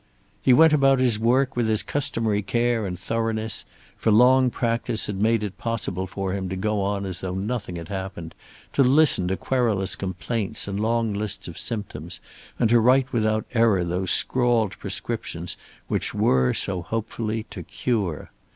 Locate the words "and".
2.87-2.97, 10.67-10.79, 12.57-12.71